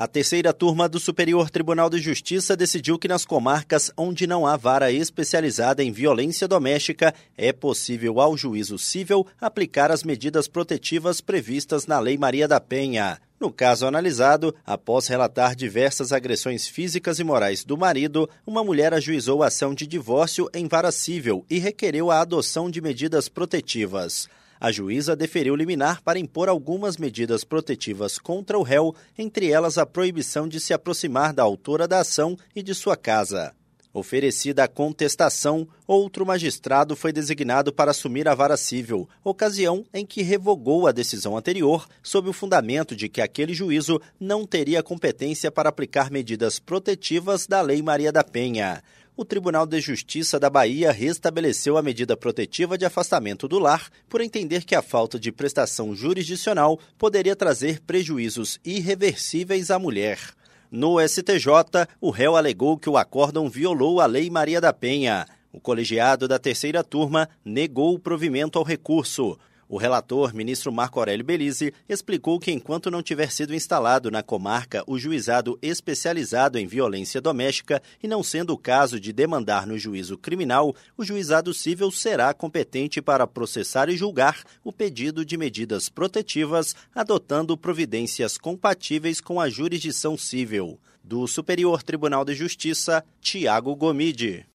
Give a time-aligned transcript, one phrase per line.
[0.00, 4.56] A terceira turma do Superior Tribunal de Justiça decidiu que nas comarcas onde não há
[4.56, 11.86] vara especializada em violência doméstica, é possível ao juízo civil aplicar as medidas protetivas previstas
[11.86, 13.20] na Lei Maria da Penha.
[13.38, 19.42] No caso analisado, após relatar diversas agressões físicas e morais do marido, uma mulher ajuizou
[19.42, 24.30] ação de divórcio em vara civil e requereu a adoção de medidas protetivas
[24.60, 29.86] a juíza deferiu liminar para impor algumas medidas protetivas contra o réu, entre elas a
[29.86, 33.54] proibição de se aproximar da autora da ação e de sua casa.
[33.92, 40.22] Oferecida a contestação, outro magistrado foi designado para assumir a vara civil, ocasião em que
[40.22, 45.70] revogou a decisão anterior, sob o fundamento de que aquele juízo não teria competência para
[45.70, 48.80] aplicar medidas protetivas da Lei Maria da Penha
[49.20, 54.22] o Tribunal de Justiça da Bahia restabeleceu a medida protetiva de afastamento do lar por
[54.22, 60.18] entender que a falta de prestação jurisdicional poderia trazer prejuízos irreversíveis à mulher.
[60.70, 65.26] No STJ, o réu alegou que o acórdão violou a Lei Maria da Penha.
[65.52, 69.38] O colegiado da terceira turma negou o provimento ao recurso.
[69.72, 74.82] O relator, ministro Marco Aurélio Belize, explicou que enquanto não tiver sido instalado na comarca
[74.84, 80.18] o juizado especializado em violência doméstica e não sendo o caso de demandar no juízo
[80.18, 86.74] criminal, o juizado civil será competente para processar e julgar o pedido de medidas protetivas,
[86.92, 90.80] adotando providências compatíveis com a jurisdição civil.
[91.04, 94.44] Do Superior Tribunal de Justiça, Tiago Gomide.